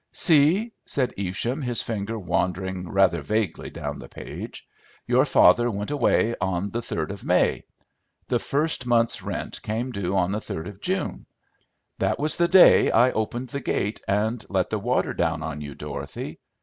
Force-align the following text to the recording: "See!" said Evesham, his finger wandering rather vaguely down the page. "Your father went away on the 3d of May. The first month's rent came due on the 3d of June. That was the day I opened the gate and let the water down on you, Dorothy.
"See!" 0.13 0.73
said 0.87 1.13
Evesham, 1.15 1.61
his 1.61 1.83
finger 1.83 2.17
wandering 2.17 2.89
rather 2.89 3.21
vaguely 3.21 3.69
down 3.69 3.99
the 3.99 4.09
page. 4.09 4.67
"Your 5.05 5.25
father 5.25 5.69
went 5.69 5.91
away 5.91 6.33
on 6.41 6.71
the 6.71 6.79
3d 6.79 7.11
of 7.11 7.23
May. 7.23 7.65
The 8.25 8.39
first 8.39 8.87
month's 8.87 9.21
rent 9.21 9.61
came 9.61 9.91
due 9.91 10.17
on 10.17 10.31
the 10.31 10.39
3d 10.39 10.67
of 10.69 10.81
June. 10.81 11.27
That 11.99 12.17
was 12.19 12.37
the 12.37 12.47
day 12.47 12.89
I 12.89 13.11
opened 13.11 13.49
the 13.49 13.59
gate 13.59 14.01
and 14.07 14.43
let 14.49 14.71
the 14.71 14.79
water 14.79 15.13
down 15.13 15.43
on 15.43 15.61
you, 15.61 15.75
Dorothy. 15.75 16.39